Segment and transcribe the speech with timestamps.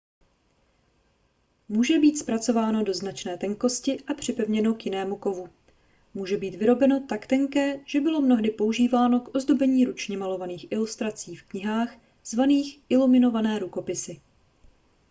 [1.69, 5.47] může být zpracováno do značné tenkosti a připevněno k jinému kovu
[6.13, 11.43] může být vyrobeno tak tenké že bylo mnohdy používáno k ozdobení ručně malovaných ilustrací v
[11.43, 14.21] knihách zvaných iluminované rukopisy